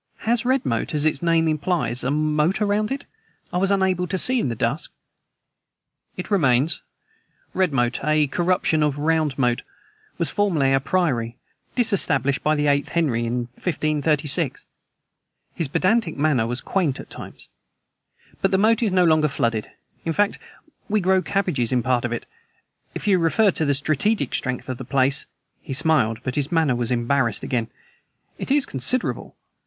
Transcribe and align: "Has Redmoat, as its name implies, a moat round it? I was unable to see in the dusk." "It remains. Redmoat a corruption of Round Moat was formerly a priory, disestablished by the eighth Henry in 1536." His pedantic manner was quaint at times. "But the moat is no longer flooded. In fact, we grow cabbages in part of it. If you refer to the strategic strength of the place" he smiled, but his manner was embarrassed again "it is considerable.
"Has 0.21 0.45
Redmoat, 0.45 0.95
as 0.95 1.05
its 1.05 1.21
name 1.21 1.47
implies, 1.47 2.03
a 2.03 2.09
moat 2.09 2.59
round 2.59 2.91
it? 2.91 3.05
I 3.53 3.57
was 3.57 3.69
unable 3.69 4.07
to 4.07 4.17
see 4.17 4.39
in 4.39 4.49
the 4.49 4.55
dusk." 4.55 4.91
"It 6.17 6.31
remains. 6.31 6.81
Redmoat 7.53 7.99
a 8.03 8.25
corruption 8.25 8.81
of 8.81 8.97
Round 8.97 9.37
Moat 9.37 9.61
was 10.17 10.31
formerly 10.31 10.73
a 10.73 10.79
priory, 10.79 11.37
disestablished 11.75 12.41
by 12.41 12.55
the 12.55 12.65
eighth 12.65 12.89
Henry 12.89 13.27
in 13.27 13.49
1536." 13.61 14.65
His 15.53 15.67
pedantic 15.67 16.17
manner 16.17 16.47
was 16.47 16.61
quaint 16.61 16.99
at 16.99 17.11
times. 17.11 17.47
"But 18.41 18.49
the 18.49 18.57
moat 18.57 18.81
is 18.81 18.91
no 18.91 19.03
longer 19.05 19.27
flooded. 19.27 19.69
In 20.03 20.13
fact, 20.13 20.39
we 20.89 20.99
grow 20.99 21.21
cabbages 21.21 21.71
in 21.71 21.83
part 21.83 22.05
of 22.05 22.11
it. 22.11 22.25
If 22.95 23.07
you 23.07 23.19
refer 23.19 23.51
to 23.51 23.65
the 23.65 23.75
strategic 23.75 24.33
strength 24.33 24.67
of 24.67 24.79
the 24.79 24.83
place" 24.83 25.27
he 25.61 25.73
smiled, 25.75 26.21
but 26.23 26.33
his 26.33 26.51
manner 26.51 26.73
was 26.75 26.89
embarrassed 26.89 27.43
again 27.43 27.69
"it 28.39 28.49
is 28.49 28.65
considerable. 28.65 29.35